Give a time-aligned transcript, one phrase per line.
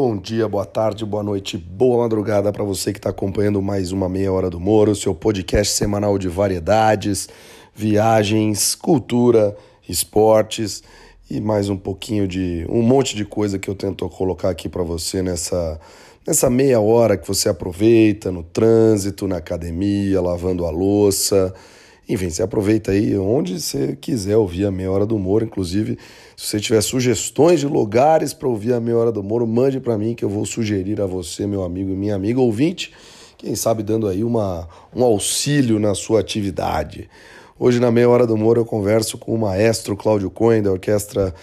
[0.00, 4.08] Bom dia, boa tarde, boa noite, boa madrugada para você que está acompanhando mais uma
[4.08, 7.28] Meia Hora do Moro, seu podcast semanal de variedades,
[7.74, 9.56] viagens, cultura,
[9.88, 10.84] esportes
[11.28, 14.84] e mais um pouquinho de um monte de coisa que eu tento colocar aqui para
[14.84, 15.80] você nessa
[16.24, 21.52] nessa meia hora que você aproveita no trânsito, na academia, lavando a louça.
[22.08, 25.44] Enfim, você aproveita aí onde você quiser ouvir a Meia Hora do Moro.
[25.44, 25.98] Inclusive,
[26.34, 29.98] se você tiver sugestões de lugares para ouvir a Meia Hora do Moro, mande para
[29.98, 32.94] mim que eu vou sugerir a você, meu amigo e minha amiga ouvinte,
[33.36, 34.66] quem sabe dando aí uma,
[34.96, 37.10] um auxílio na sua atividade.
[37.58, 41.34] Hoje, na Meia Hora do Moro, eu converso com o maestro Cláudio Cohen, da Orquestra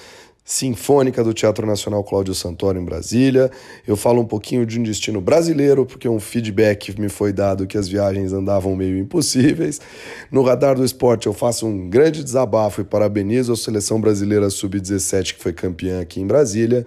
[0.48, 3.49] Sinfônica do Teatro Nacional Cláudio Santoro em Brasília.
[3.88, 7.76] Eu falo um pouquinho de um destino brasileiro, porque um feedback me foi dado que
[7.76, 9.81] as viagens andavam meio impossíveis.
[10.30, 15.34] No Radar do Esporte eu faço um grande desabafo e parabenizo a seleção brasileira sub-17
[15.34, 16.86] que foi campeã aqui em Brasília.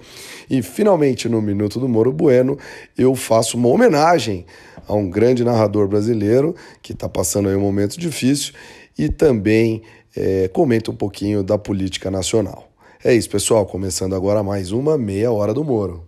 [0.48, 2.56] E finalmente no Minuto do Moro Bueno
[2.96, 4.46] eu faço uma homenagem
[4.86, 8.54] a um grande narrador brasileiro que está passando aí um momento difícil
[8.96, 9.82] e também
[10.16, 12.67] é, comento um pouquinho da política nacional.
[13.04, 13.64] É isso, pessoal.
[13.64, 16.02] Começando agora mais uma meia hora do Moro.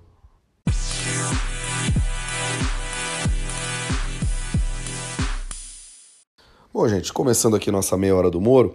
[6.75, 8.75] Bom, gente, começando aqui nossa meia hora do Moro,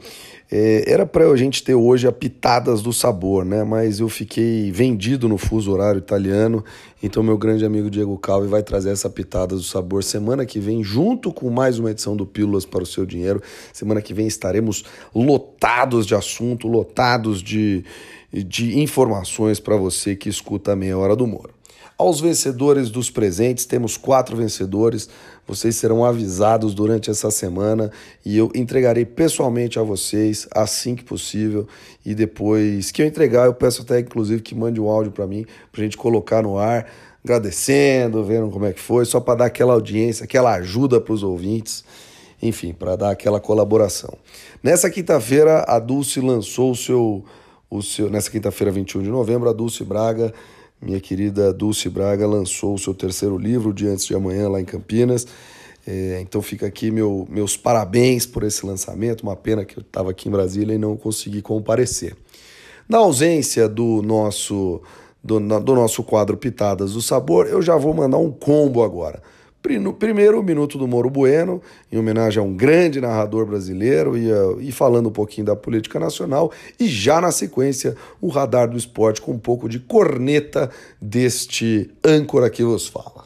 [0.51, 3.63] era para a gente ter hoje a Pitadas do Sabor, né?
[3.63, 6.63] Mas eu fiquei vendido no fuso horário italiano,
[7.01, 10.83] então meu grande amigo Diego Calvi vai trazer essa Pitadas do Sabor semana que vem,
[10.83, 13.41] junto com mais uma edição do Pílulas para o Seu Dinheiro.
[13.73, 17.83] Semana que vem estaremos lotados de assunto, lotados de,
[18.31, 21.55] de informações para você que escuta a meia hora do Moro.
[21.97, 25.07] Aos vencedores dos presentes, temos quatro vencedores.
[25.47, 27.89] Vocês serão avisados durante essa semana
[28.25, 31.66] e eu entregarei pessoalmente a vocês assim que possível.
[32.05, 35.45] E depois que eu entregar, eu peço até inclusive que mande um áudio para mim,
[35.71, 36.85] para a gente colocar no ar,
[37.23, 41.23] agradecendo, vendo como é que foi, só para dar aquela audiência, aquela ajuda para os
[41.23, 41.85] ouvintes
[42.41, 44.13] enfim, para dar aquela colaboração.
[44.61, 47.23] Nessa quinta-feira, a Dulce lançou o seu,
[47.69, 48.09] o seu.
[48.09, 50.34] Nessa quinta-feira, 21 de novembro, a Dulce Braga
[50.81, 55.25] minha querida Dulce Braga lançou o seu terceiro livro, Diante de Amanhã, lá em Campinas.
[55.88, 59.22] É, então fica aqui meu, meus parabéns por esse lançamento.
[59.22, 62.16] Uma pena que eu estava aqui em Brasília e não consegui comparecer.
[62.88, 64.81] Na ausência do nosso,
[65.24, 69.22] do, do nosso quadro Pitadas do Sabor, eu já vou mandar um combo agora.
[69.66, 71.62] Primeiro, o Minuto do Moro Bueno,
[71.92, 76.00] em homenagem a um grande narrador brasileiro e, uh, e falando um pouquinho da política
[76.00, 76.52] nacional.
[76.80, 80.70] E já na sequência, o Radar do Esporte com um pouco de corneta
[81.02, 83.25] deste âncora que vos fala.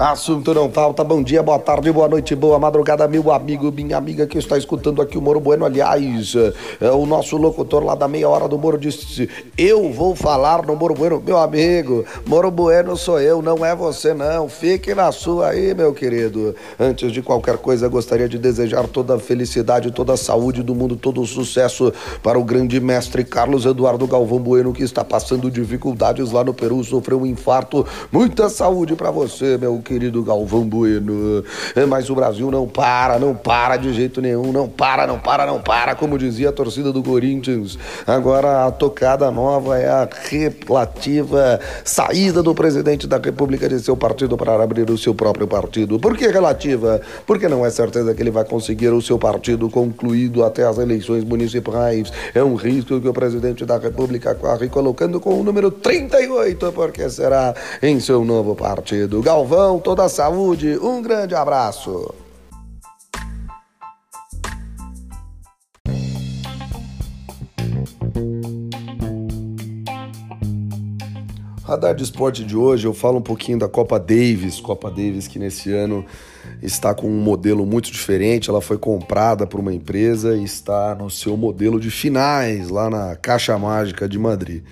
[0.00, 1.04] Assunto não falta.
[1.04, 5.02] Bom dia, boa tarde, boa noite, boa madrugada, meu amigo, minha amiga que está escutando
[5.02, 5.66] aqui o Moro Bueno.
[5.66, 6.34] Aliás,
[6.80, 9.28] é, o nosso locutor lá da meia hora do Moro disse:
[9.58, 11.22] Eu vou falar no Moro Bueno.
[11.22, 14.48] Meu amigo, Moro Bueno sou eu, não é você, não.
[14.48, 16.54] Fique na sua aí, meu querido.
[16.78, 20.96] Antes de qualquer coisa, gostaria de desejar toda a felicidade, toda a saúde do mundo,
[20.96, 26.32] todo o sucesso para o grande mestre Carlos Eduardo Galvão Bueno, que está passando dificuldades
[26.32, 27.86] lá no Peru, sofreu um infarto.
[28.10, 31.42] Muita saúde para você, meu querido querido Galvão Bueno.
[31.74, 35.44] É, mas o Brasil não para, não para de jeito nenhum, não para, não para,
[35.44, 37.76] não para, como dizia a torcida do Corinthians.
[38.06, 44.36] Agora a tocada nova é a relativa saída do presidente da República de seu partido
[44.36, 45.98] para abrir o seu próprio partido.
[45.98, 47.00] Por que relativa?
[47.26, 51.24] Porque não é certeza que ele vai conseguir o seu partido concluído até as eleições
[51.24, 52.12] municipais.
[52.32, 57.10] É um risco que o presidente da República corre colocando com o número 38, porque
[57.10, 59.20] será em seu novo partido.
[59.22, 60.78] Galvão, toda a saúde.
[60.78, 62.14] Um grande abraço.
[71.70, 75.38] Radar de esporte de hoje, eu falo um pouquinho da Copa Davis, Copa Davis que
[75.38, 76.04] nesse ano
[76.60, 78.50] está com um modelo muito diferente.
[78.50, 83.14] Ela foi comprada por uma empresa e está no seu modelo de finais lá na
[83.14, 84.64] Caixa Mágica de Madrid.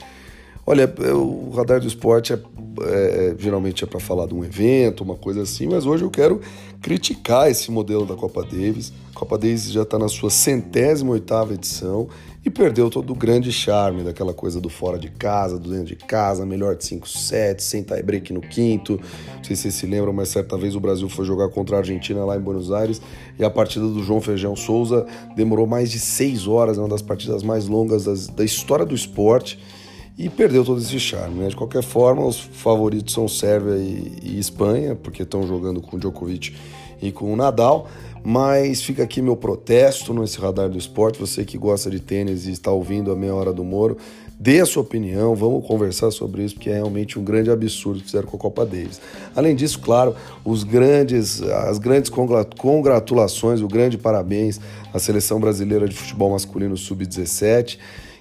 [0.71, 2.37] Olha, o radar do esporte é,
[2.83, 6.11] é, é geralmente é para falar de um evento, uma coisa assim, mas hoje eu
[6.11, 6.43] quero
[6.83, 8.93] criticar esse modelo da Copa Davis.
[9.17, 12.09] A Copa Davis já está na sua centésima oitava edição
[12.45, 15.97] e perdeu todo o grande charme daquela coisa do fora de casa, do dentro de
[15.97, 19.01] casa, melhor de 5 sets, sem tie break no quinto.
[19.37, 21.79] Não sei se vocês se lembram, mas certa vez o Brasil foi jogar contra a
[21.79, 23.01] Argentina lá em Buenos Aires
[23.39, 27.01] e a partida do João Feijão Souza demorou mais de seis horas, é uma das
[27.01, 29.59] partidas mais longas das, da história do esporte
[30.19, 31.37] e perdeu todo esse charme.
[31.37, 31.49] Né?
[31.49, 36.01] De qualquer forma, os favoritos são Sérvia e, e Espanha, porque estão jogando com o
[36.01, 36.57] Djokovic
[37.01, 37.89] e com o Nadal.
[38.25, 41.21] Mas fica aqui meu protesto nesse radar do esporte.
[41.21, 43.97] Você que gosta de tênis e está ouvindo a meia hora do Moro,
[44.39, 48.07] dê a sua opinião, vamos conversar sobre isso, porque é realmente um grande absurdo que
[48.07, 49.01] fizeram com a Copa Davis.
[49.37, 52.11] Além disso, claro, os grandes, as grandes
[52.57, 54.61] congratulações, o grande parabéns
[54.93, 57.79] à seleção brasileira de futebol masculino sub-17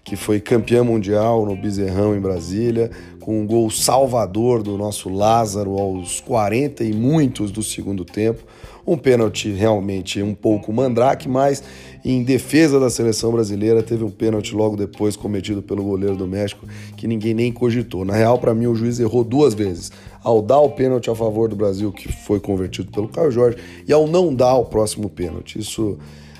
[0.07, 2.89] que foi campeã mundial no Bezerrão em Brasília,
[3.19, 8.41] com um gol salvador do nosso Lázaro aos 40 e muitos do segundo tempo.
[8.87, 11.61] Um pênalti realmente um pouco mandrake, mas
[12.05, 16.65] em defesa da seleção brasileira teve um pênalti logo depois cometido pelo goleiro do México
[16.95, 18.05] que ninguém nem cogitou.
[18.05, 19.91] Na real, para mim, o juiz errou duas vezes.
[20.23, 23.91] Ao dar o pênalti a favor do Brasil, que foi convertido pelo Caio Jorge, e
[23.91, 25.59] ao não dar o próximo pênalti.
[25.59, 25.97] Isso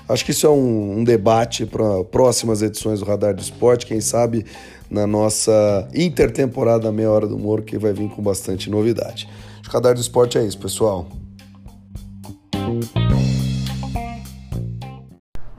[0.09, 3.99] Acho que isso é um, um debate para próximas edições do Radar do Esporte, quem
[3.99, 4.45] sabe
[4.89, 9.29] na nossa intertemporada Meia Hora do Humor, que vai vir com bastante novidade.
[9.67, 11.07] O Radar do Esporte é isso, pessoal.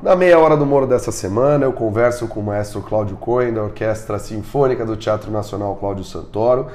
[0.02, 3.64] Na meia hora do Moro dessa semana, eu converso com o maestro Cláudio Cohen, da
[3.64, 6.68] Orquestra Sinfônica do Teatro Nacional Cláudio Santoro.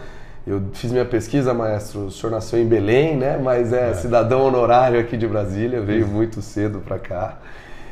[0.46, 2.02] Eu fiz minha pesquisa, maestro.
[2.02, 3.40] O senhor nasceu em Belém, né?
[3.42, 3.94] Mas é, é.
[3.96, 7.40] cidadão honorário aqui de Brasília, veio muito cedo para cá.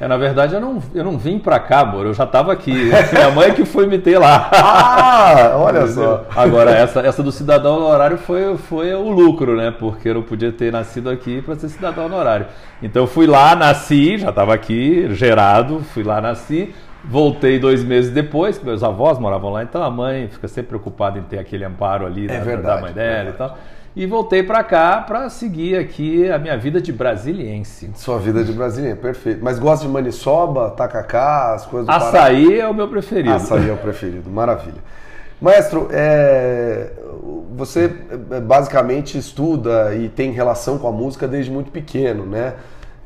[0.01, 2.73] É, na verdade, eu não, eu não vim para cá, Moro, eu já estava aqui.
[3.13, 4.49] Minha mãe que foi me ter lá.
[4.51, 6.25] Ah, olha só.
[6.35, 9.69] Agora, essa, essa do cidadão honorário foi, foi o lucro, né?
[9.69, 12.47] Porque eu não podia ter nascido aqui para ser cidadão honorário.
[12.81, 16.73] Então, eu fui lá, nasci, já estava aqui, gerado, fui lá, nasci.
[17.05, 21.19] Voltei dois meses depois, que meus avós moravam lá, então a mãe fica sempre preocupada
[21.19, 23.57] em ter aquele amparo ali é da, verdade, da mãe dela e tal
[23.95, 27.91] e voltei para cá para seguir aqui a minha vida de brasiliense.
[27.95, 29.43] Sua vida de brasiliense, perfeito.
[29.43, 32.57] Mas gosta de maniçoba, tacacá, as coisas do Açaí Pará?
[32.57, 33.33] é o meu preferido.
[33.33, 34.81] Açaí é o preferido, maravilha.
[35.41, 36.91] Maestro, é,
[37.55, 37.91] você
[38.31, 42.53] é, basicamente estuda e tem relação com a música desde muito pequeno, né?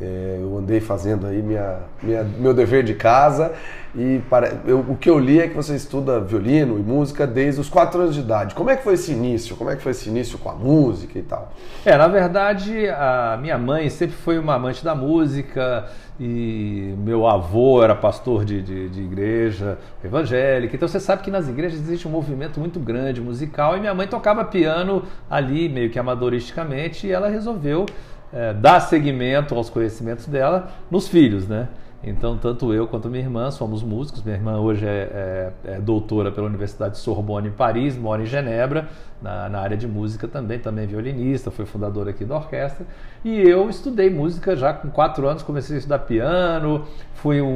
[0.02, 3.54] É, eu andei fazendo aí minha, minha, meu dever de casa
[3.96, 7.62] e para, eu, o que eu li é que você estuda violino e música desde
[7.62, 8.54] os 4 anos de idade.
[8.54, 9.56] Como é que foi esse início?
[9.56, 11.54] Como é que foi esse início com a música e tal?
[11.86, 15.86] É, na verdade, a minha mãe sempre foi uma amante da música
[16.20, 20.76] e meu avô era pastor de, de, de igreja evangélica.
[20.76, 24.08] Então você sabe que nas igrejas existe um movimento muito grande musical e minha mãe
[24.08, 27.86] tocava piano ali, meio que amadoristicamente, e ela resolveu
[28.34, 31.68] é, dar seguimento aos conhecimentos dela nos filhos, né?
[32.08, 34.22] Então, tanto eu quanto minha irmã somos músicos.
[34.22, 38.28] Minha irmã hoje é, é, é doutora pela Universidade de Sorbonne em Paris, mora em
[38.28, 38.88] Genebra,
[39.20, 42.86] na, na, área de música também, também violinista, foi fundadora aqui da orquestra.
[43.24, 46.86] E eu estudei música já com quatro anos, comecei a estudar piano,
[47.16, 47.48] fui um,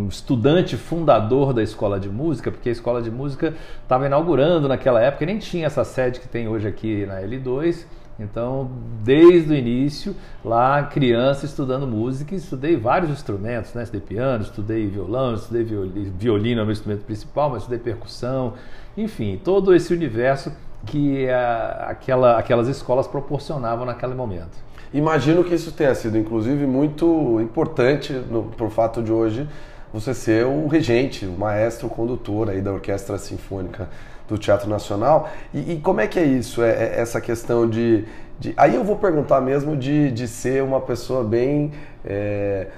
[0.00, 5.00] um estudante fundador da escola de música, porque a escola de música estava inaugurando naquela
[5.00, 7.86] época, nem tinha essa sede que tem hoje aqui na L2.
[8.18, 8.68] Então,
[9.04, 13.84] desde o início, lá criança estudando música, estudei vários instrumentos, né?
[13.84, 18.54] Estudei piano, estudei violão, estudei violino, é o meu instrumento principal, mas estudei percussão,
[18.96, 20.52] enfim, todo esse universo
[20.84, 24.58] que a, aquela, aquelas escolas proporcionavam naquele momento.
[24.92, 29.48] Imagino que isso tenha sido, inclusive, muito importante no, por fato de hoje
[29.92, 33.88] você ser o regente, o maestro, o condutor aí da Orquestra Sinfônica
[34.28, 35.28] do Teatro Nacional.
[35.52, 36.62] E, e como é que é isso?
[36.62, 38.04] É, é, essa questão de,
[38.38, 41.72] de, Aí eu vou perguntar mesmo de, de ser uma pessoa bem
[42.04, 42.68] é,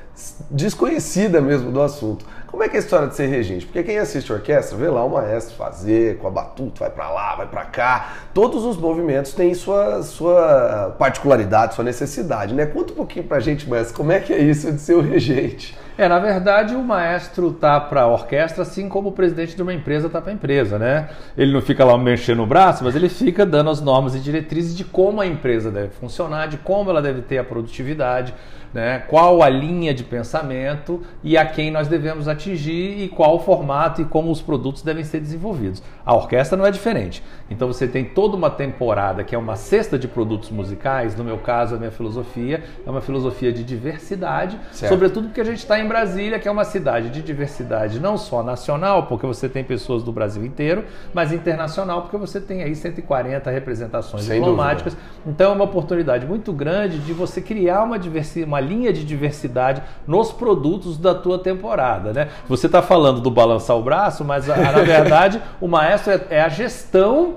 [0.51, 2.25] desconhecida mesmo do assunto.
[2.47, 3.65] Como é que é a história de ser regente?
[3.65, 7.37] Porque quem assiste orquestra vê lá o maestro fazer com a batuta, vai para lá,
[7.37, 8.13] vai para cá.
[8.35, 12.67] Todos os movimentos têm sua, sua particularidade, sua necessidade, né?
[12.67, 15.79] Conta um pouquinho pra gente, maestro, como é que é isso de ser o regente?
[16.01, 19.75] É, na verdade, o maestro tá para a orquestra assim como o presidente de uma
[19.75, 21.11] empresa tá para a empresa, né?
[21.37, 24.75] Ele não fica lá mexendo o braço, mas ele fica dando as normas e diretrizes
[24.75, 28.33] de como a empresa deve funcionar, de como ela deve ter a produtividade,
[28.73, 29.03] né?
[29.09, 34.01] qual a linha de pensamento e a quem nós devemos atingir e qual o formato
[34.03, 35.83] e como os produtos devem ser desenvolvidos.
[36.05, 37.23] A orquestra não é diferente.
[37.51, 41.17] Então você tem toda uma temporada que é uma cesta de produtos musicais.
[41.17, 44.93] No meu caso, a minha filosofia é uma filosofia de diversidade, certo.
[44.93, 48.43] sobretudo porque a gente está em Brasília, que é uma cidade de diversidade não só
[48.43, 53.51] nacional, porque você tem pessoas do Brasil inteiro, mas internacional, porque você tem aí 140
[53.51, 54.95] representações Sem diplomáticas.
[54.95, 55.13] Dúvida.
[55.27, 59.83] Então é uma oportunidade muito grande de você criar uma diversidade, uma linha de diversidade
[60.07, 62.29] nos produtos da tua temporada, né?
[62.47, 66.49] Você está falando do balançar o braço, mas na verdade o maestro é, é a
[66.49, 67.37] gestão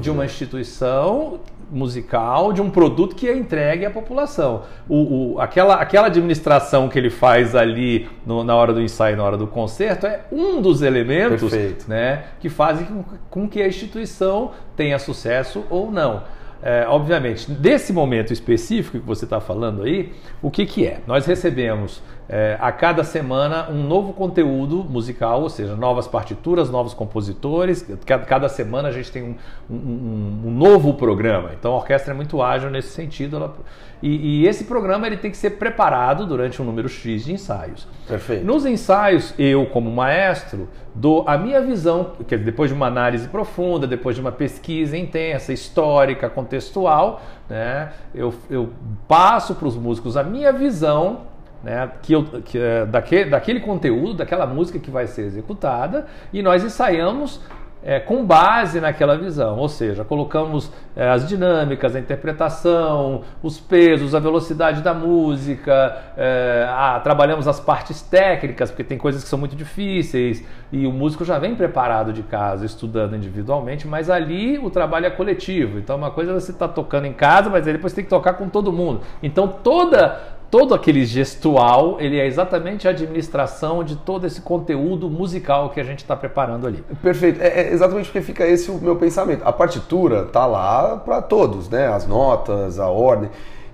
[0.00, 1.38] de uma instituição
[1.70, 4.62] musical de um produto que é entregue à população.
[4.88, 9.24] O, o, aquela, aquela administração que ele faz ali no, na hora do ensaio, na
[9.24, 11.52] hora do concerto, é um dos elementos
[11.88, 16.22] né, que fazem com, com que a instituição tenha sucesso ou não.
[16.66, 21.00] É, obviamente, desse momento específico que você está falando aí, o que, que é?
[21.06, 26.94] Nós recebemos é, a cada semana um novo conteúdo musical, ou seja, novas partituras, novos
[26.94, 27.86] compositores.
[28.06, 29.36] Cada, cada semana a gente tem um,
[29.70, 31.50] um, um, novo programa.
[31.58, 33.36] Então a orquestra é muito ágil nesse sentido.
[33.36, 33.54] Ela,
[34.02, 37.86] e, e, esse programa ele tem que ser preparado durante um número X de ensaios.
[38.08, 38.44] Perfeito.
[38.44, 43.86] Nos ensaios, eu, como maestro, dou a minha visão, que depois de uma análise profunda,
[43.86, 48.70] depois de uma pesquisa intensa, histórica, contextual, né, eu, eu
[49.06, 51.33] passo para os músicos a minha visão
[51.64, 56.42] né, que, eu, que é, daquele, daquele conteúdo, daquela música que vai ser executada, e
[56.42, 57.40] nós ensaiamos
[57.84, 64.14] é, com base naquela visão, ou seja, colocamos é, as dinâmicas, a interpretação, os pesos,
[64.14, 69.38] a velocidade da música, é, a, trabalhamos as partes técnicas, porque tem coisas que são
[69.38, 70.42] muito difíceis
[70.72, 75.10] e o músico já vem preparado de casa, estudando individualmente, mas ali o trabalho é
[75.10, 75.78] coletivo.
[75.78, 78.32] Então, uma coisa é você está tocando em casa, mas aí depois tem que tocar
[78.34, 79.02] com todo mundo.
[79.22, 85.70] Então, toda todo aquele gestual, ele é exatamente a administração de todo esse conteúdo musical
[85.70, 86.84] que a gente está preparando ali.
[87.02, 87.40] Perfeito.
[87.42, 89.42] É, é, exatamente porque fica esse o meu pensamento.
[89.44, 91.88] A partitura tá lá para todos, né?
[91.88, 93.30] As notas, a ordem.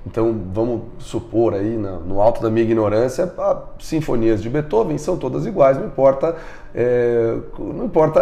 [0.07, 5.45] Então, vamos supor aí, no alto da minha ignorância, as sinfonias de Beethoven são todas
[5.45, 6.37] iguais, não importa
[6.75, 8.21] é, não importa,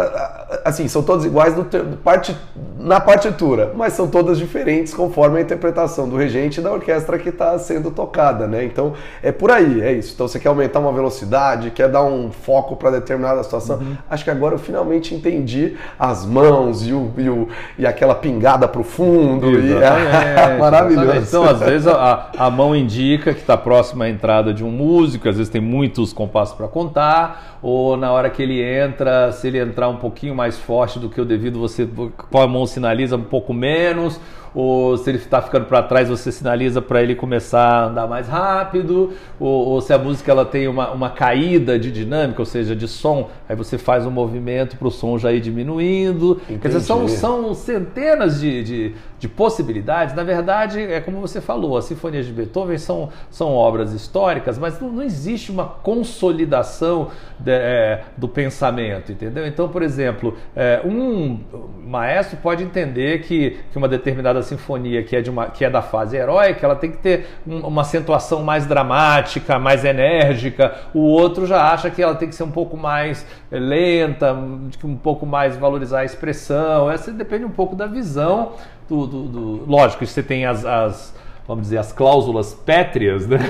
[0.65, 1.65] assim, são todas iguais no,
[1.97, 2.35] parte,
[2.79, 7.29] na partitura, mas são todas diferentes conforme a interpretação do regente e da orquestra que
[7.29, 8.63] está sendo tocada, né?
[8.63, 10.13] Então é por aí, é isso.
[10.15, 13.77] Então você quer aumentar uma velocidade, quer dar um foco para determinada situação.
[13.77, 13.97] Uhum.
[14.09, 18.67] Acho que agora eu finalmente entendi as mãos e, o, e, o, e aquela pingada
[18.67, 19.59] para o fundo.
[19.59, 21.27] E é maravilhoso.
[21.27, 25.29] Então, às vezes a, a mão indica que está próxima à entrada de um músico,
[25.29, 29.49] às vezes tem muitos compassos para contar, ou na hora que que ele entra, se
[29.49, 31.85] ele entrar um pouquinho mais forte do que o devido, você
[32.29, 34.17] com a mão sinaliza um pouco menos,
[34.55, 38.29] ou se ele está ficando para trás, você sinaliza para ele começar a andar mais
[38.29, 42.73] rápido, ou, ou, se a música ela tem uma, uma caída de dinâmica, ou seja,
[42.73, 46.39] de som, aí você faz um movimento para o som já ir diminuindo.
[46.43, 46.59] Entendi.
[46.61, 50.15] Quer dizer, são, são centenas de, de, de, possibilidades.
[50.15, 54.79] Na verdade, é como você falou, as sinfonias de Beethoven são, são obras históricas, mas
[54.79, 59.45] não, não existe uma consolidação de, é, do pensamento, entendeu?
[59.45, 61.39] Então, por exemplo, é, um
[61.85, 65.69] maestro pode entender que, que uma determinada da sinfonia, que é, de uma, que é
[65.69, 70.75] da fase heróica, ela tem que ter um, uma acentuação mais dramática, mais enérgica.
[70.93, 75.25] O outro já acha que ela tem que ser um pouco mais lenta, um pouco
[75.25, 76.89] mais valorizar a expressão.
[76.89, 78.53] Essa depende um pouco da visão
[78.89, 79.07] do.
[79.07, 79.65] do, do...
[79.65, 81.13] Lógico, você tem as, as
[81.47, 83.37] vamos dizer, as cláusulas pétreas, né?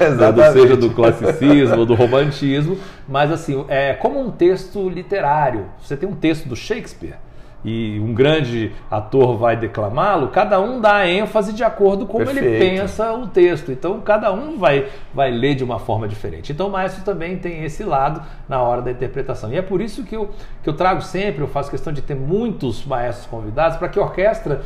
[0.00, 2.78] É, seja do classicismo, do romantismo,
[3.08, 5.66] mas assim, é como um texto literário.
[5.82, 7.16] Você tem um texto do Shakespeare
[7.64, 12.58] e um grande ator vai declamá-lo, cada um dá ênfase de acordo com como ele
[12.58, 13.70] pensa o texto.
[13.70, 16.52] Então, cada um vai, vai ler de uma forma diferente.
[16.52, 19.52] Então, o maestro também tem esse lado na hora da interpretação.
[19.52, 20.30] E é por isso que eu,
[20.62, 24.02] que eu trago sempre, eu faço questão de ter muitos maestros convidados, para que a
[24.02, 24.62] orquestra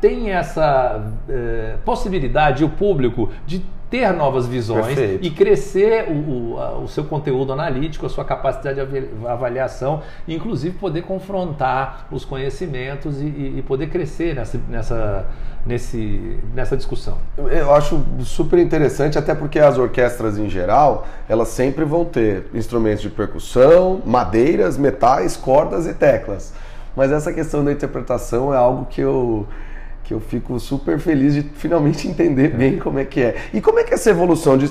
[0.00, 5.24] tenha essa eh, possibilidade, o público, de ter novas visões Perfeito.
[5.24, 10.76] e crescer o, o, o, seu conteúdo analítico, a sua capacidade de avaliação, e inclusive
[10.76, 15.26] poder confrontar os conhecimentos e, e poder crescer nessa, nessa,
[15.64, 17.18] nesse, nessa discussão.
[17.38, 23.00] Eu acho super interessante, até porque as orquestras em geral, elas sempre vão ter instrumentos
[23.00, 26.52] de percussão, madeiras, metais, cordas e teclas.
[26.96, 29.46] Mas essa questão da interpretação é algo que eu
[30.04, 33.36] que eu fico super feliz de finalmente entender bem como é que é.
[33.52, 34.68] E como é que é essa evolução de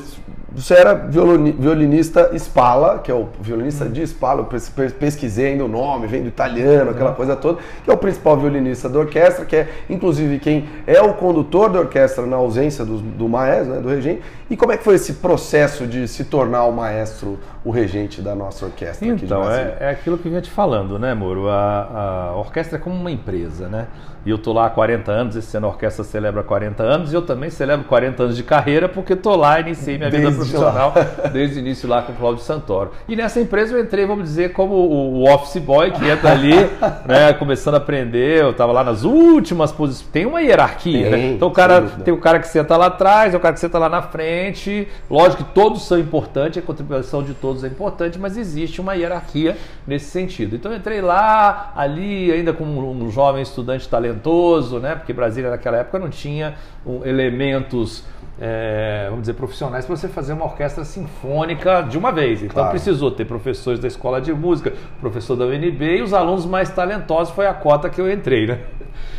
[0.56, 6.06] você era violinista Spala, que é o violinista de Spala, eu pesquisei ainda o nome,
[6.06, 7.16] vem do italiano, aquela uhum.
[7.16, 11.16] coisa toda, que é o principal violinista da orquestra, que é inclusive quem é o
[11.16, 14.22] condutor da orquestra na ausência do, do maestro, né, do regente.
[14.48, 18.36] E como é que foi esse processo de se tornar o maestro, o regente da
[18.36, 19.08] nossa orquestra?
[19.08, 21.50] Então, é, é, aquilo que eu vinha te falando, né, Moro?
[21.50, 23.88] A, a orquestra é como uma empresa, né?
[24.26, 27.16] E eu tô lá há 40 anos, esse ano a orquestra celebra 40 anos, e
[27.16, 30.94] eu também celebro 40 anos de carreira, porque tô lá, iniciei minha vida profissional
[31.34, 32.92] desde o início lá com o Cláudio Santoro.
[33.06, 36.56] E nessa empresa eu entrei, vamos dizer, como o office boy que entra ali,
[37.06, 38.42] né, começando a aprender.
[38.42, 40.08] Eu estava lá nas últimas posições.
[40.10, 41.18] Tem uma hierarquia, né?
[41.18, 41.34] tem, né?
[41.34, 43.78] Então o cara tem o cara que senta lá atrás, tem o cara que senta
[43.78, 44.88] lá na frente.
[45.10, 49.58] Lógico que todos são importantes, a contribuição de todos é importante, mas existe uma hierarquia
[49.86, 50.56] nesse sentido.
[50.56, 54.96] Então eu entrei lá, ali, ainda como um jovem estudante talentoso, né?
[54.96, 56.56] Porque Brasília naquela época não tinha
[57.04, 58.06] elementos
[58.40, 62.42] é, vamos dizer, profissionais para você fazer uma orquestra sinfônica de uma vez.
[62.42, 62.72] Então claro.
[62.72, 67.34] precisou ter professores da escola de música, professor da UNB e os alunos mais talentosos
[67.34, 68.60] foi a cota que eu entrei, né?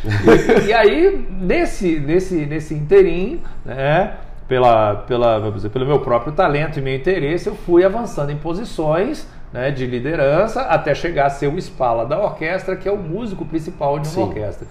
[0.63, 4.13] E, e aí, nesse, nesse, nesse interim, né,
[4.47, 8.37] pela, pela, vamos dizer, pelo meu próprio talento e meu interesse, eu fui avançando em
[8.37, 12.97] posições né, de liderança até chegar a ser o Spala da orquestra, que é o
[12.97, 14.23] músico principal de uma Sim.
[14.23, 14.67] orquestra.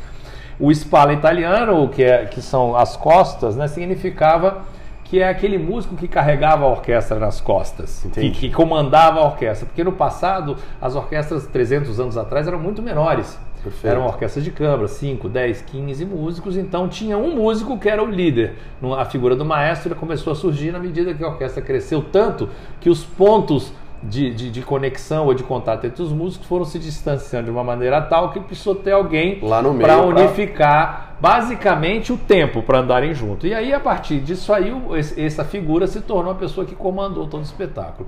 [0.60, 4.62] O Spala italiano, que, é, que são as costas, né, significava
[5.04, 9.66] que é aquele músico que carregava a orquestra nas costas, que, que, comandava a orquestra.
[9.66, 13.38] Porque no passado, as orquestras, 300 anos atrás, eram muito menores.
[13.64, 13.86] Perfeito.
[13.86, 18.06] Eram orquestras de câmara, 5, 10, 15 músicos, então tinha um músico que era o
[18.06, 18.56] líder.
[18.98, 22.90] A figura do maestro começou a surgir na medida que a orquestra cresceu tanto que
[22.90, 27.46] os pontos de, de, de, conexão ou de contato entre os músicos foram se distanciando
[27.46, 29.40] de uma maneira tal que precisou ter alguém
[29.80, 31.30] para unificar pra...
[31.30, 33.46] basicamente o tempo para andarem junto.
[33.46, 34.70] E aí, a partir disso aí,
[35.16, 38.06] essa figura se tornou a pessoa que comandou todo o espetáculo.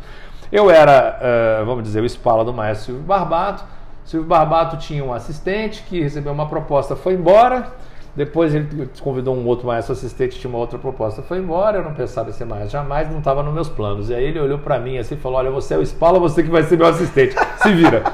[0.53, 3.65] Eu era, uh, vamos dizer, o espala do maestro Silvio Barbato.
[4.07, 7.73] Silvio Barbato tinha um assistente que recebeu uma proposta, foi embora.
[8.15, 11.93] Depois ele convidou um outro maestro assistente, tinha uma outra proposta, foi embora, eu não
[11.93, 14.09] pensava em ser maestro jamais, não estava nos meus planos.
[14.09, 16.43] E aí ele olhou para mim assim e falou: Olha, você é o Spala, você
[16.43, 18.05] que vai ser meu assistente, se vira.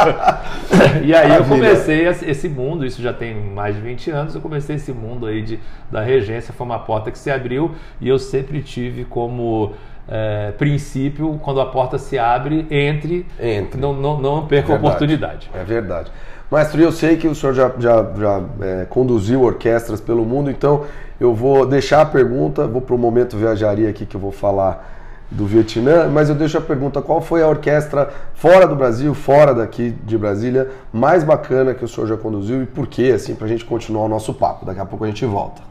[1.04, 4.76] e aí eu comecei esse mundo, isso já tem mais de 20 anos, eu comecei
[4.76, 8.62] esse mundo aí de, da regência, foi uma porta que se abriu e eu sempre
[8.62, 9.74] tive como.
[10.08, 13.80] É, princípio, quando a porta se abre, entre, entre.
[13.80, 15.48] não, não, não perca a oportunidade.
[15.54, 16.10] É verdade.
[16.50, 20.84] Maestro, eu sei que o senhor já, já, já é, conduziu orquestras pelo mundo, então
[21.20, 24.98] eu vou deixar a pergunta, vou para o momento viajaria aqui que eu vou falar
[25.30, 29.54] do Vietnã, mas eu deixo a pergunta: qual foi a orquestra fora do Brasil, fora
[29.54, 33.46] daqui de Brasília, mais bacana que o senhor já conduziu e por quê, assim, para
[33.46, 34.66] a gente continuar o nosso papo?
[34.66, 35.69] Daqui a pouco a gente volta.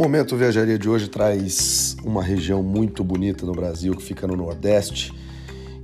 [0.00, 4.34] O Momento Viajaria de hoje traz uma região muito bonita no Brasil que fica no
[4.34, 5.12] Nordeste,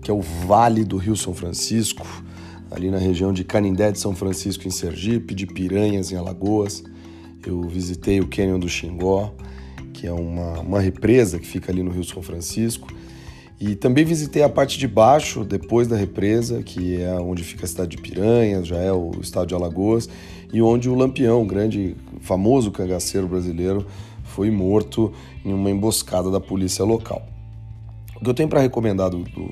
[0.01, 2.07] que é o Vale do Rio São Francisco,
[2.71, 6.83] ali na região de Canindé de São Francisco em Sergipe, de Piranhas em Alagoas.
[7.47, 9.35] Eu visitei o Canyon do Xingó,
[9.93, 12.89] que é uma, uma represa que fica ali no Rio São Francisco.
[13.59, 17.69] E também visitei a parte de baixo, depois da represa, que é onde fica a
[17.69, 20.09] cidade de Piranhas, já é o estado de Alagoas,
[20.53, 23.87] e onde o Lampião, o grande, famoso cangaceiro brasileiro,
[24.37, 25.11] foi morto
[25.43, 27.23] em uma emboscada da polícia local.
[28.17, 29.49] O que eu tenho para recomendar do, do,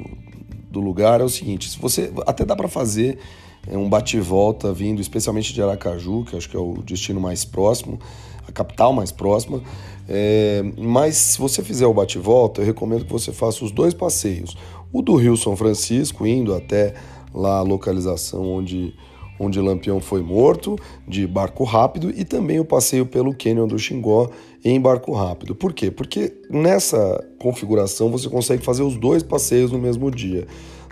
[0.71, 3.19] do, lugar é o seguinte: se você até dá para fazer
[3.67, 7.99] é, um bate-volta vindo, especialmente de Aracaju, que acho que é o destino mais próximo,
[8.47, 9.63] a capital mais próxima.
[10.07, 14.55] É, mas se você fizer o bate-volta, eu recomendo que você faça os dois passeios.
[14.93, 16.93] O do Rio São Francisco, indo até
[17.33, 18.95] lá a localização onde,
[19.41, 24.31] onde Lampião foi morto, de barco rápido, e também o passeio pelo Canyon do Xingó
[24.65, 25.55] em barco rápido.
[25.55, 25.91] Por quê?
[25.91, 30.47] Porque nessa configuração você consegue fazer os dois passeios no mesmo dia.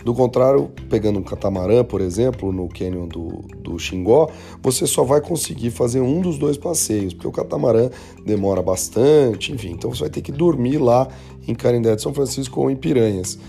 [0.05, 4.29] Do contrário, pegando um catamarã, por exemplo, no canyon do, do Xingó,
[4.61, 7.89] você só vai conseguir fazer um dos dois passeios, porque o catamarã
[8.25, 11.07] demora bastante, enfim, então você vai ter que dormir lá
[11.47, 13.39] em Carindé de São Francisco ou em Piranhas.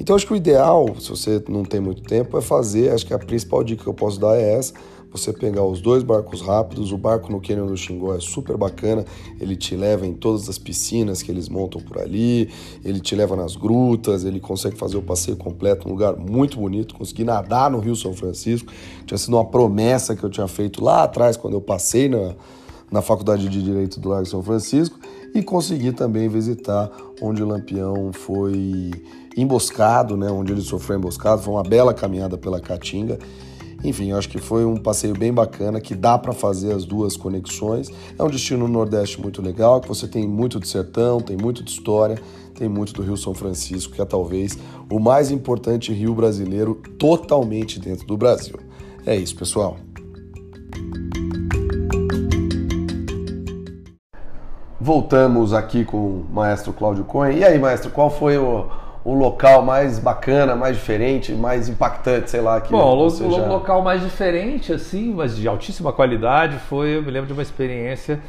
[0.00, 3.14] Então acho que o ideal, se você não tem muito tempo, é fazer, acho que
[3.14, 4.74] a principal dica que eu posso dar é essa,
[5.10, 6.92] você pegar os dois barcos rápidos.
[6.92, 9.04] O barco no Canyon do Xingó é super bacana,
[9.40, 12.48] ele te leva em todas as piscinas que eles montam por ali,
[12.84, 16.94] ele te leva nas grutas, ele consegue fazer o passeio completo, um lugar muito bonito.
[16.94, 18.72] Consegui nadar no Rio São Francisco,
[19.04, 22.34] tinha sido uma promessa que eu tinha feito lá atrás, quando eu passei na,
[22.90, 24.98] na Faculdade de Direito do Lago São Francisco,
[25.34, 26.90] e consegui também visitar
[27.22, 28.90] onde o Lampião foi
[29.36, 31.40] emboscado, né, onde ele sofreu emboscado.
[31.42, 33.18] Foi uma bela caminhada pela Caatinga
[33.82, 37.16] enfim, eu acho que foi um passeio bem bacana, que dá para fazer as duas
[37.16, 37.90] conexões.
[38.18, 41.64] É um destino no Nordeste muito legal, que você tem muito de sertão, tem muito
[41.64, 42.18] de história,
[42.54, 44.58] tem muito do Rio São Francisco, que é talvez
[44.90, 48.56] o mais importante rio brasileiro totalmente dentro do Brasil.
[49.06, 49.78] É isso, pessoal.
[54.78, 57.38] Voltamos aqui com o maestro Cláudio Cohen.
[57.38, 58.66] E aí, maestro, qual foi o,
[59.04, 62.60] o local mais bacana, mais diferente, mais impactante, sei lá.
[62.60, 63.46] Que Bom, o já...
[63.46, 68.20] local mais diferente, assim, mas de altíssima qualidade, foi, eu me lembro de uma experiência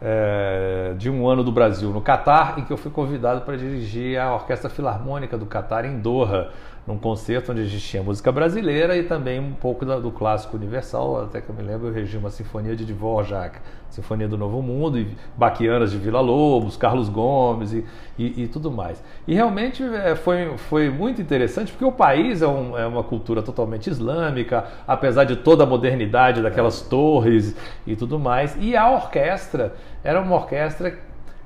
[0.00, 4.18] é, de um ano do Brasil, no Catar, em que eu fui convidado para dirigir
[4.18, 6.50] a Orquestra Filarmônica do Catar em Doha
[6.90, 10.56] num concerto onde a gente tinha música brasileira e também um pouco do, do clássico
[10.56, 14.60] universal, até que eu me lembro, eu regi uma sinfonia de Dvorak, Sinfonia do Novo
[14.60, 17.84] Mundo, e Baquianas de Vila Lobos, Carlos Gomes e,
[18.18, 19.02] e, e tudo mais.
[19.26, 23.40] E realmente é, foi, foi muito interessante, porque o país é, um, é, uma cultura
[23.40, 27.54] totalmente islâmica, apesar de toda a modernidade daquelas torres
[27.86, 30.98] e tudo mais, e a orquestra era uma orquestra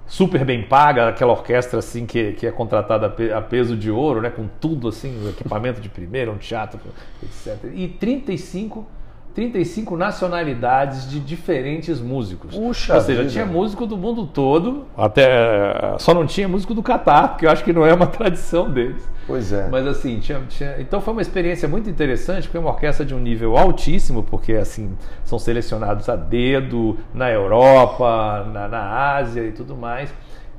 [0.06, 4.30] super bem paga, aquela orquestra assim que, que é contratada a peso de ouro, né,
[4.30, 6.78] com tudo assim, equipamento de primeira, um teatro,
[7.22, 7.64] etc.
[7.74, 8.86] E 35
[9.34, 12.54] 35 nacionalidades de diferentes músicos.
[12.54, 13.32] Puxa Ou seja, vida.
[13.32, 17.64] tinha músico do mundo todo, até só não tinha músico do Catar, porque eu acho
[17.64, 19.02] que não é uma tradição deles.
[19.26, 19.68] Pois é.
[19.68, 23.14] Mas assim, tinha, tinha, então foi uma experiência muito interessante, porque é uma orquestra de
[23.14, 29.50] um nível altíssimo, porque assim, são selecionados a dedo na Europa, na, na Ásia e
[29.50, 30.12] tudo mais.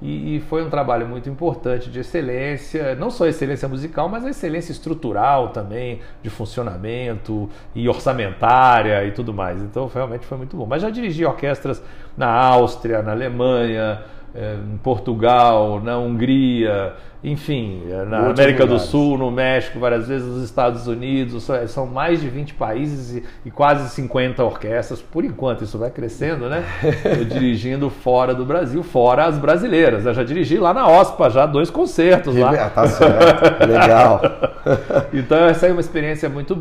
[0.06, 4.30] E, e, foi um trabalho muito importante de excelência, não só excelência musical, mas a
[4.30, 9.60] excelência estrutural também, de funcionamento e orçamentária e tudo mais.
[9.64, 10.68] Então realmente foi muito bom.
[10.68, 11.82] Mas já dirigi orquestras
[12.16, 14.04] na Áustria, na Alemanha,
[14.36, 16.94] eh, em Portugal, na Hungria,
[17.26, 22.22] enfim, na Muitos América do Sul, no México, várias vezes nos Estados Unidos, são mais
[22.22, 26.64] de 20 países e, quase 50 orquestras, por enquanto isso vai crescendo, né?
[26.84, 30.06] Estou dirigindo fora do Brasil, fora as brasileiras.
[30.06, 32.52] Eu já dirigi lá na OSPA, já dois concertos lá.
[32.54, 34.22] Ah, tá certo, legal.
[35.12, 36.56] então essa é uma experiência muito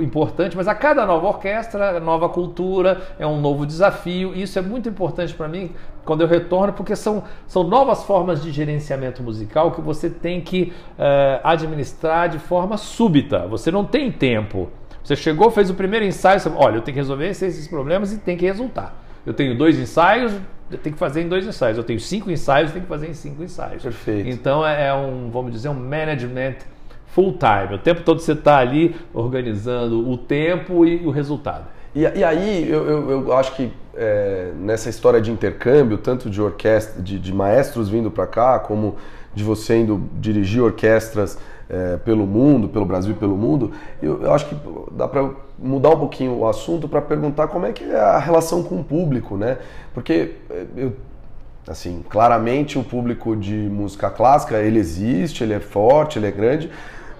[0.00, 4.62] importante, mas a cada nova orquestra, nova cultura, é um novo desafio, e isso é
[4.62, 5.70] muito importante para mim
[6.04, 10.72] quando eu retorno, porque são, são novas formas de gerenciamento musical que você tem que
[10.98, 13.46] uh, administrar de forma súbita.
[13.48, 14.70] Você não tem tempo.
[15.02, 18.18] Você chegou, fez o primeiro ensaio, você, olha, eu tenho que resolver esses problemas e
[18.18, 18.96] tem que resultar.
[19.24, 20.32] Eu tenho dois ensaios,
[20.70, 21.76] eu tenho que fazer em dois ensaios.
[21.76, 23.82] Eu tenho cinco ensaios, eu tenho que fazer em cinco ensaios.
[23.82, 24.28] Perfeito.
[24.28, 26.56] Então é, é um, vamos dizer, um management
[27.06, 27.74] full time.
[27.74, 31.66] O tempo todo você está ali organizando o tempo e o resultado.
[31.94, 36.40] E, e aí eu, eu, eu, acho que é, nessa história de intercâmbio, tanto de
[36.40, 38.96] orquestra, de, de maestros vindo para cá, como
[39.34, 44.46] de você indo dirigir orquestras é, pelo mundo, pelo Brasil pelo mundo, eu, eu acho
[44.46, 44.56] que
[44.92, 48.62] dá para mudar um pouquinho o assunto para perguntar como é que é a relação
[48.62, 49.58] com o público, né?
[49.94, 50.92] Porque é, eu,
[51.66, 56.70] assim, claramente o público de música clássica, ele existe, ele é forte, ele é grande,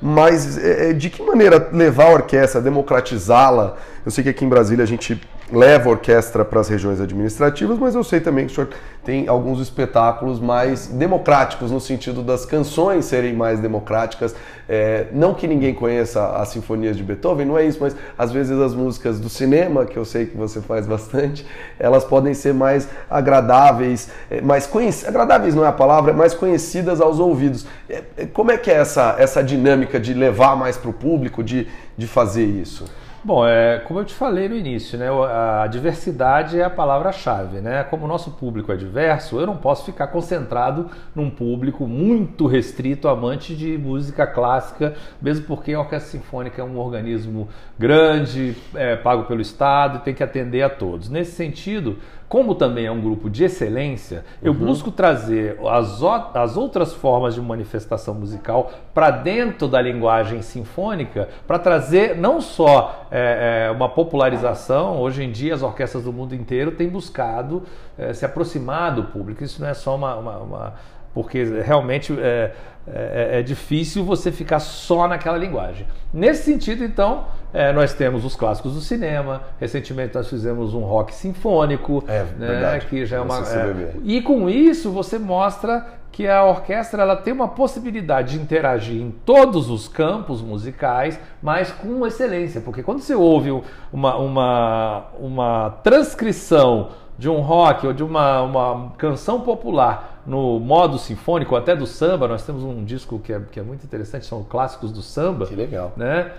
[0.03, 3.77] mas é, é, de que maneira levar a orquestra, democratizá-la?
[4.05, 5.21] Eu sei que aqui em Brasília a gente
[5.53, 8.71] leva a orquestra para as regiões administrativas, mas eu sei também que o senhor
[9.05, 14.35] tem alguns espetáculos mais democráticos, no sentido das canções serem mais democráticas.
[14.69, 18.59] É, não que ninguém conheça as sinfonias de Beethoven, não é isso, mas às vezes
[18.59, 21.45] as músicas do cinema, que eu sei que você faz bastante,
[21.79, 27.01] elas podem ser mais agradáveis, é, mais conhecidas, agradáveis não é a palavra, mais conhecidas
[27.01, 27.67] aos ouvidos.
[27.91, 31.43] É, é, como é que é essa, essa dinâmica de levar mais para o público,
[31.43, 32.87] de, de fazer isso?
[33.25, 37.61] Bom, é, como eu te falei no início, né, a diversidade é a palavra-chave.
[37.61, 37.85] Né?
[37.85, 43.07] Como o nosso público é diverso, eu não posso ficar concentrado num público muito restrito,
[43.07, 49.23] amante de música clássica, mesmo porque a Orquestra Sinfônica é um organismo grande, é, pago
[49.23, 51.09] pelo Estado e tem que atender a todos.
[51.09, 51.99] Nesse sentido,
[52.33, 54.59] como também é um grupo de excelência, eu uhum.
[54.61, 56.01] busco trazer as,
[56.33, 63.07] as outras formas de manifestação musical para dentro da linguagem sinfônica, para trazer não só
[63.11, 67.64] é, é, uma popularização, hoje em dia as orquestras do mundo inteiro têm buscado
[67.99, 70.75] é, se aproximar do público, isso não é só uma, uma, uma
[71.14, 72.53] porque realmente é,
[72.87, 75.87] é, é, difícil você ficar só naquela linguagem.
[76.12, 79.42] Nesse sentido, então, é, nós temos os clássicos do cinema.
[79.61, 82.87] Recentemente nós fizemos um rock sinfônico, é, né, verdade.
[82.87, 83.38] que já é uma.
[83.38, 89.01] É, e com isso você mostra que a orquestra ela tem uma possibilidade de interagir
[89.01, 93.51] em todos os campos musicais, mas com excelência, porque quando você ouve
[93.90, 100.98] uma, uma, uma transcrição de um rock ou de uma, uma canção popular no modo
[100.98, 104.44] sinfônico, até do samba, nós temos um disco que é, que é muito interessante, são
[104.44, 105.46] clássicos do samba.
[105.46, 105.92] Que legal.
[105.96, 106.31] Né?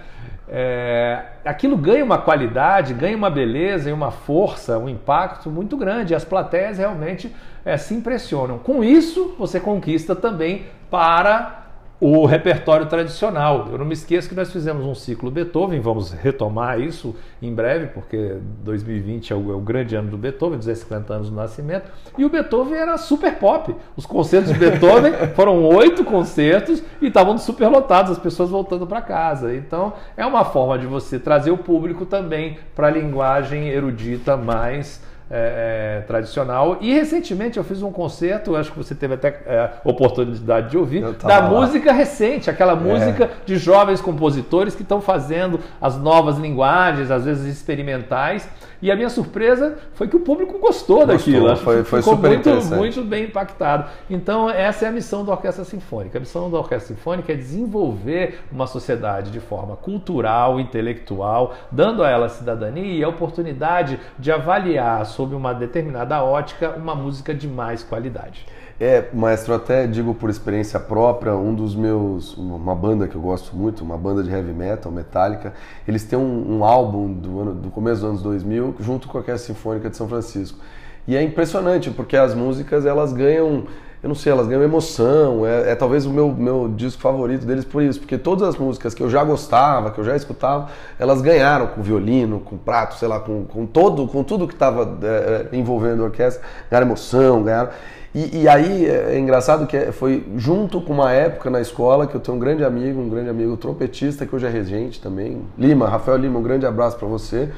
[0.48, 6.16] É, aquilo ganha uma qualidade, ganha uma beleza e uma força, um impacto muito grande.
[6.16, 7.34] As plateias realmente
[7.66, 8.58] é, se impressionam.
[8.58, 11.63] Com isso, você conquista também para
[12.06, 13.70] o repertório tradicional.
[13.72, 17.88] Eu não me esqueço que nós fizemos um ciclo Beethoven, vamos retomar isso em breve,
[17.88, 22.26] porque 2020 é o, é o grande ano do Beethoven, 250 anos do nascimento, e
[22.26, 23.74] o Beethoven era super pop.
[23.96, 29.02] Os concertos de Beethoven foram oito concertos e estavam super lotados, as pessoas voltando para
[29.02, 29.56] casa.
[29.56, 35.02] Então é uma forma de você trazer o público também para a linguagem erudita mais
[35.36, 36.78] é, é, tradicional.
[36.80, 41.02] E recentemente eu fiz um concerto, acho que você teve até é, oportunidade de ouvir,
[41.14, 41.50] da lá.
[41.50, 47.52] música recente, aquela música de jovens compositores que estão fazendo as novas linguagens, às vezes
[47.52, 48.48] experimentais.
[48.84, 51.56] E a minha surpresa foi que o público gostou, gostou daquilo.
[51.56, 53.90] Foi, foi Ficou super muito, muito bem impactado.
[54.10, 56.18] Então, essa é a missão da Orquestra Sinfônica.
[56.18, 62.10] A missão da Orquestra Sinfônica é desenvolver uma sociedade de forma cultural, intelectual, dando a
[62.10, 66.94] ela a cidadania e a oportunidade de avaliar a sua sob uma determinada ótica, uma
[66.94, 68.46] música de mais qualidade.
[68.80, 73.56] É, maestro, até digo por experiência própria, um dos meus, uma banda que eu gosto
[73.56, 75.54] muito, uma banda de heavy metal, Metallica,
[75.88, 79.22] eles têm um, um álbum do, ano, do começo dos anos 2000 junto com a
[79.22, 80.60] Orquestra Sinfônica de São Francisco.
[81.08, 83.66] E é impressionante, porque as músicas elas ganham,
[84.04, 87.64] eu não sei, elas ganham emoção, é, é, talvez o meu, meu disco favorito deles
[87.64, 90.68] por isso, porque todas as músicas que eu já gostava, que eu já escutava,
[91.00, 94.98] elas ganharam com violino, com prato, sei lá, com, com, todo, com tudo que estava
[95.02, 97.70] é, é, envolvendo a orquestra, ganharam emoção, ganharam...
[98.14, 102.14] E, e, aí é, é engraçado que foi junto com uma época na escola que
[102.14, 105.88] eu tenho um grande amigo, um grande amigo trompetista, que hoje é regente também, Lima,
[105.88, 107.50] Rafael Lima, um grande abraço para você.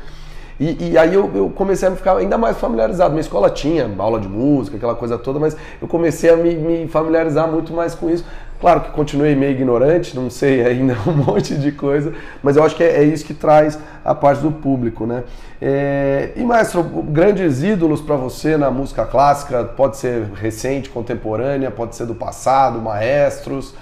[0.60, 3.12] E, e aí eu, eu, comecei a ficar ainda mais familiarizado.
[3.12, 6.88] Minha escola tinha aula de música, aquela coisa toda, mas eu comecei a me, me
[6.88, 8.26] familiarizar muito mais com isso.
[8.60, 12.76] Claro que continuei meio ignorante, não sei ainda um monte de coisa, mas eu acho
[12.76, 15.24] que é, é isso que traz a parte do público, né?
[15.62, 21.96] É, e maestro, grandes ídolos para você na música clássica, pode ser recente, contemporânea, pode
[21.96, 23.74] ser do passado, maestros.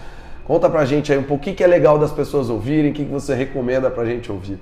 [0.46, 3.06] Conta pra gente aí um pouco o que, é legal das pessoas ouvirem, o que,
[3.06, 4.60] que você recomenda pra gente ouvir.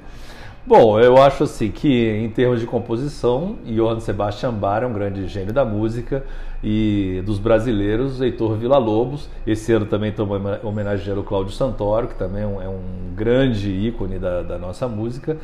[0.63, 5.27] Bom, eu acho assim que em termos de composição, Johann Sebastian Bach é um grande
[5.27, 6.23] gênio da música
[6.63, 9.27] e dos brasileiros, Heitor Villa-Lobos.
[9.45, 12.79] Esse ano também estamos homenageando o Cláudio Santoro, que também é um, é um
[13.15, 15.35] grande ícone da, da, nossa música.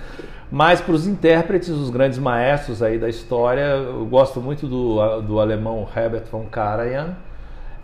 [0.51, 5.39] Mas para os intérpretes, os grandes maestros aí da história, eu gosto muito do, do
[5.39, 7.15] alemão Herbert von Karajan,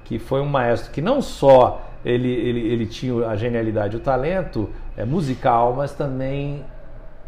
[0.06, 4.70] que foi um maestro que não só ele, ele, ele tinha a genialidade, o talento
[4.96, 6.64] é, musical, mas também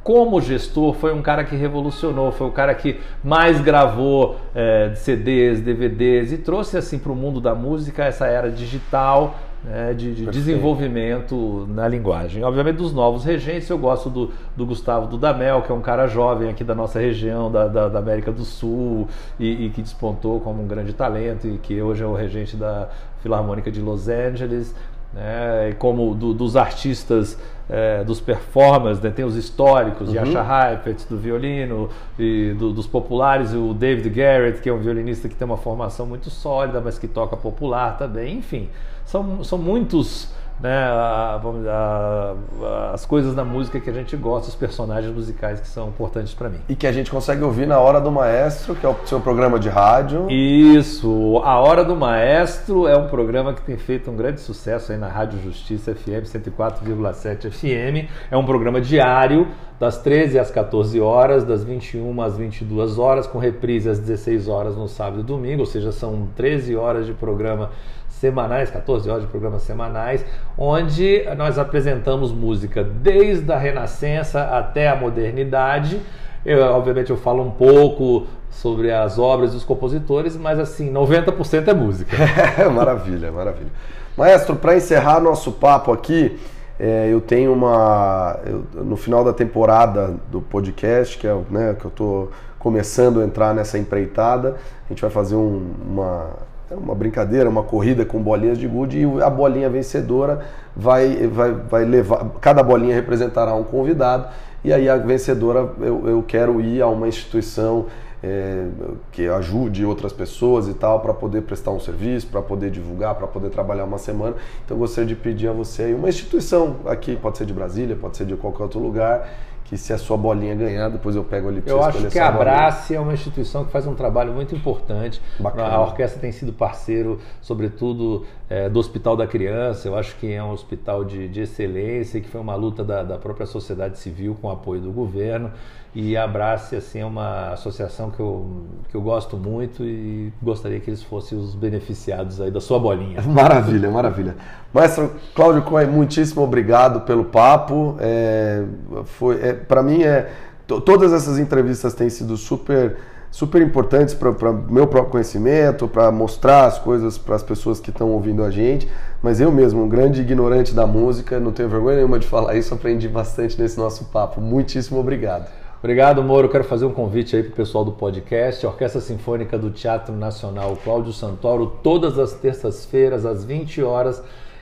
[0.05, 5.61] como gestor, foi um cara que revolucionou, foi o cara que mais gravou é, CDs,
[5.61, 10.27] DVDs e trouxe assim para o mundo da música essa era digital né, de, de
[10.27, 12.43] desenvolvimento na linguagem.
[12.43, 16.51] Obviamente dos novos regentes, eu gosto do, do, Gustavo Dudamel, que é um cara jovem
[16.51, 19.07] aqui da nossa região, da, da, da América do Sul,
[19.39, 22.89] e, e, que despontou como um grande talento, e que hoje é o regente da
[23.23, 24.75] Filarmônica de Los Angeles
[25.15, 30.15] né, como do, dos artistas, é, dos performers, né, tem os históricos, uhum.
[30.15, 35.27] Yasha Heifetz do violino, e do, dos populares, o David Garrett, que é um violinista
[35.27, 38.69] que tem uma formação muito sólida, mas que toca popular também, enfim,
[39.05, 44.55] são, são muitos né, a, a, as coisas da música que a gente gosta, os
[44.55, 46.59] personagens musicais que são importantes para mim.
[46.69, 49.59] E que a gente consegue ouvir na Hora do Maestro, que é o seu programa
[49.59, 50.27] de rádio.
[50.29, 54.97] Isso, a Hora do Maestro é um programa que tem feito um grande sucesso aí
[54.97, 58.09] na Rádio Justiça FM 104,7 FM.
[58.31, 59.47] É um programa diário,
[59.79, 64.75] das 13 às 14 horas, das 21 às 22 horas, com reprise às 16 horas
[64.75, 67.71] no sábado e domingo, ou seja, são 13 horas de programa
[68.07, 70.25] semanais, 14 horas de programas semanais,
[70.57, 75.99] onde nós apresentamos música desde a Renascença até a modernidade.
[76.45, 81.73] Eu, obviamente eu falo um pouco sobre as obras dos compositores, mas assim, 90% é
[81.73, 82.17] música.
[82.71, 83.71] maravilha, maravilha.
[84.15, 86.39] Maestro, para encerrar nosso papo aqui,
[86.79, 88.39] é, eu tenho uma.
[88.45, 93.25] Eu, no final da temporada do podcast, que é né, que eu estou começando a
[93.25, 96.29] entrar nessa empreitada, a gente vai fazer um, uma
[96.69, 101.51] é uma brincadeira, uma corrida com bolinhas de gude e a bolinha vencedora vai, vai,
[101.51, 102.27] vai levar.
[102.41, 104.27] Cada bolinha representará um convidado
[104.63, 107.85] e aí a vencedora eu, eu quero ir a uma instituição
[108.23, 108.65] é,
[109.11, 113.27] que ajude outras pessoas e tal para poder prestar um serviço, para poder divulgar, para
[113.27, 114.35] poder trabalhar uma semana.
[114.65, 117.95] Então eu gostaria de pedir a você aí uma instituição aqui, pode ser de Brasília,
[117.95, 119.29] pode ser de qualquer outro lugar
[119.65, 122.27] que se a sua bolinha ganhar, depois eu pego ali para Eu acho que a
[122.27, 125.19] Abrace é uma instituição que faz um trabalho muito importante.
[125.39, 125.67] Bacana.
[125.67, 129.87] A orquestra tem sido parceiro, sobretudo, é, do Hospital da Criança.
[129.87, 133.17] Eu acho que é um hospital de, de excelência, que foi uma luta da, da
[133.17, 135.51] própria sociedade civil com o apoio do governo.
[135.95, 140.77] E a Abrace assim, é uma associação que eu, que eu gosto muito e gostaria
[140.77, 143.21] que eles fossem os beneficiados aí da sua bolinha.
[143.25, 144.35] Maravilha, maravilha.
[144.73, 147.95] Maestro Cláudio Cohen, muitíssimo obrigado pelo papo.
[147.99, 148.65] É,
[149.05, 150.29] foi, é, Para mim, é,
[150.67, 152.97] todas essas entrevistas têm sido super
[153.31, 157.89] super importantes para o meu próprio conhecimento, para mostrar as coisas para as pessoas que
[157.89, 158.89] estão ouvindo a gente.
[159.21, 162.73] Mas eu mesmo, um grande ignorante da música, não tenho vergonha nenhuma de falar isso,
[162.73, 164.39] aprendi bastante nesse nosso papo.
[164.39, 165.49] Muitíssimo obrigado.
[165.85, 166.49] Obrigado, Moro.
[166.49, 170.75] Quero fazer um convite aí para o pessoal do podcast, Orquestra Sinfônica do Teatro Nacional
[170.83, 174.19] Cláudio Santoro, todas as terças-feiras, às 20 horas,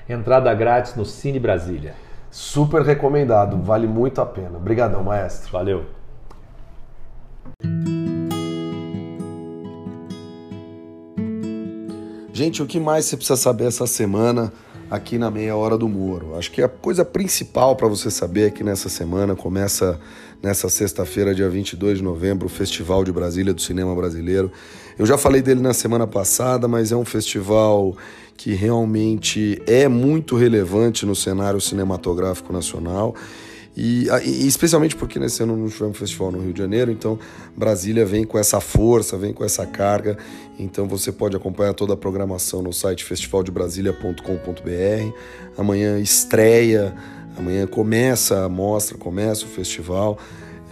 [0.09, 1.95] entrada grátis no Cine Brasília.
[2.29, 4.57] Super recomendado, vale muito a pena.
[4.57, 5.49] Obrigadão, maestro.
[5.49, 5.85] Valeu.
[12.33, 14.51] Gente, o que mais você precisa saber essa semana?
[14.93, 16.35] Aqui na Meia Hora do Moro.
[16.37, 19.99] Acho que a coisa principal para você saber é que nessa semana começa,
[20.39, 24.51] nessa sexta-feira, dia 22 de novembro, o Festival de Brasília do Cinema Brasileiro.
[24.95, 27.97] Eu já falei dele na semana passada, mas é um festival
[28.37, 33.15] que realmente é muito relevante no cenário cinematográfico nacional.
[33.75, 37.17] E, e, especialmente porque nesse ano não tivemos festival no Rio de Janeiro, então
[37.57, 40.17] Brasília vem com essa força, vem com essa carga.
[40.59, 45.17] Então você pode acompanhar toda a programação no site festivaldebrasilia.com.br.
[45.57, 46.93] Amanhã estreia,
[47.35, 50.19] amanhã começa a mostra, começa o festival.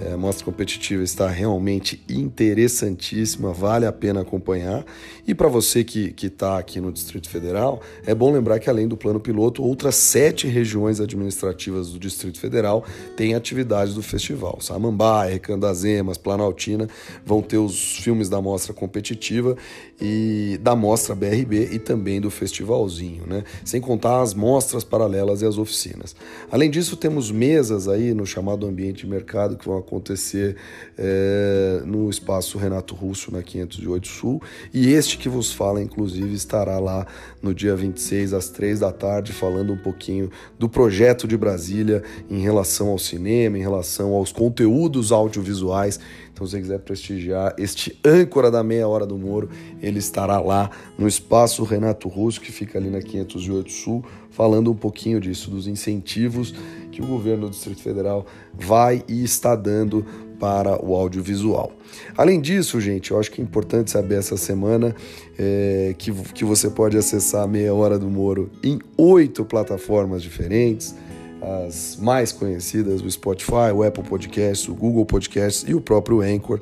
[0.01, 4.83] É, a mostra competitiva está realmente interessantíssima, vale a pena acompanhar.
[5.27, 8.97] E para você que está aqui no Distrito Federal, é bom lembrar que além do
[8.97, 12.83] plano piloto, outras sete regiões administrativas do Distrito Federal
[13.15, 14.57] têm atividades do festival.
[14.59, 16.89] Samambaia, Recandazemas, Planaltina
[17.23, 19.55] vão ter os filmes da mostra competitiva
[20.01, 23.43] e da mostra BRB e também do festivalzinho, né?
[23.63, 26.15] Sem contar as mostras paralelas e as oficinas.
[26.51, 30.55] Além disso, temos mesas aí no chamado ambiente de mercado que vão acontecer
[30.97, 34.41] é, no espaço Renato Russo na 508 Sul
[34.73, 37.05] e este que vos fala, inclusive, estará lá
[37.41, 42.39] no dia 26 às 3 da tarde falando um pouquinho do projeto de Brasília em
[42.39, 45.99] relação ao cinema, em relação aos conteúdos audiovisuais
[46.33, 49.49] então, se você quiser prestigiar este âncora da meia hora do Moro,
[49.81, 54.75] ele estará lá no espaço Renato Russo, que fica ali na 508 Sul, falando um
[54.75, 56.53] pouquinho disso, dos incentivos
[56.91, 60.05] que o governo do Distrito Federal vai e está dando
[60.39, 61.71] para o audiovisual.
[62.17, 64.95] Além disso, gente, eu acho que é importante saber essa semana
[65.37, 70.95] é, que, que você pode acessar a Meia Hora do Moro em oito plataformas diferentes
[71.41, 76.59] as mais conhecidas, o Spotify, o Apple Podcasts, o Google Podcasts e o próprio Anchor.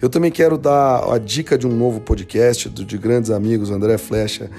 [0.00, 4.50] Eu também quero dar a dica de um novo podcast de grandes amigos André Flecha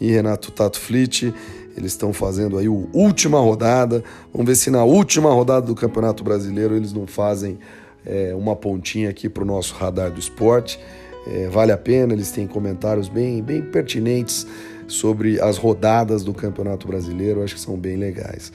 [0.00, 1.34] e Renato Tato Flit.
[1.76, 4.04] Eles estão fazendo aí o última rodada.
[4.32, 7.58] Vamos ver se na última rodada do Campeonato Brasileiro eles não fazem
[8.04, 10.78] é, uma pontinha aqui para o nosso radar do esporte.
[11.26, 14.46] É, vale a pena, eles têm comentários bem, bem pertinentes
[14.88, 18.52] sobre as rodadas do Campeonato Brasileiro, acho que são bem legais.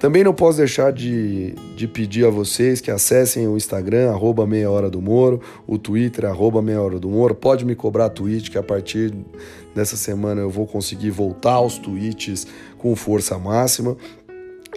[0.00, 4.70] Também não posso deixar de, de pedir a vocês que acessem o Instagram, arroba meia
[4.70, 7.34] hora do Moro, o Twitter, arroba meia hora do Moro.
[7.34, 9.14] Pode me cobrar tweet, que a partir
[9.74, 12.46] dessa semana eu vou conseguir voltar aos tweets
[12.78, 13.94] com força máxima.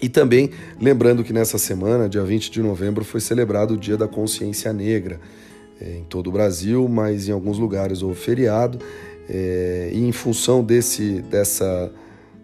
[0.01, 4.09] E também lembrando que nessa semana, dia 20 de novembro, foi celebrado o Dia da
[4.09, 5.21] Consciência Negra
[5.79, 8.77] é, em todo o Brasil, mas em alguns lugares houve feriado.
[9.29, 11.89] É, e em função desse, dessa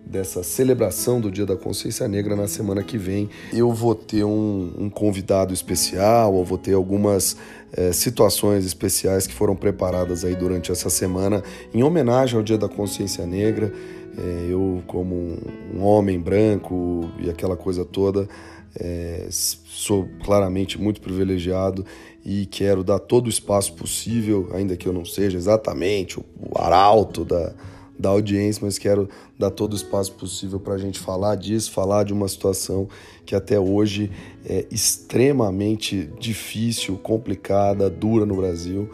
[0.10, 3.30] dessa celebração do Dia da Consciência Negra na semana que vem.
[3.54, 7.38] Eu vou ter um, um convidado especial, ou vou ter algumas
[7.72, 12.67] é, situações especiais que foram preparadas aí durante essa semana em homenagem ao Dia da
[12.67, 13.72] Consciência Negra.
[14.17, 15.38] É, eu, como
[15.74, 18.28] um homem branco e aquela coisa toda,
[18.76, 21.86] é, sou claramente muito privilegiado
[22.26, 27.24] e quero dar todo o espaço possível, ainda que eu não seja exatamente o arauto
[27.24, 27.54] da
[28.00, 32.04] da audiência, mas quero dar todo o espaço possível para a gente falar disso, falar
[32.04, 32.88] de uma situação
[33.26, 34.10] que até hoje
[34.46, 38.90] é extremamente difícil, complicada, dura no Brasil.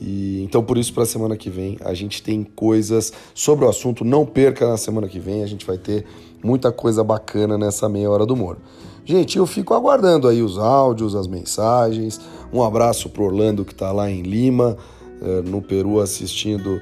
[0.00, 3.68] E então por isso para a semana que vem a gente tem coisas sobre o
[3.68, 4.02] assunto.
[4.02, 6.06] Não perca na semana que vem, a gente vai ter
[6.42, 8.56] muita coisa bacana nessa meia hora do humor.
[9.04, 12.20] Gente, eu fico aguardando aí os áudios, as mensagens.
[12.52, 14.76] Um abraço pro Orlando que está lá em Lima,
[15.20, 16.80] eh, no Peru, assistindo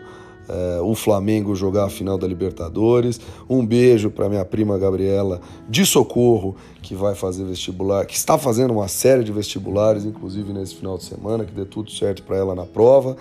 [0.49, 3.21] é, o Flamengo jogar a final da Libertadores.
[3.49, 8.73] Um beijo para minha prima Gabriela de Socorro, que vai fazer vestibular, que está fazendo
[8.73, 12.55] uma série de vestibulares, inclusive nesse final de semana, que dê tudo certo para ela
[12.55, 13.17] na prova.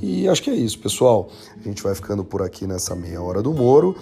[0.00, 1.28] E acho que é isso, pessoal.
[1.58, 3.96] A gente vai ficando por aqui nessa meia hora do Moro.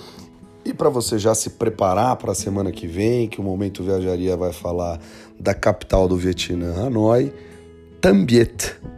[0.65, 4.37] E para você já se preparar para a semana que vem, que o Momento Viajaria
[4.37, 4.99] vai falar
[5.39, 7.33] da capital do Vietnã, Hanoi,
[8.01, 8.94] Tambiet.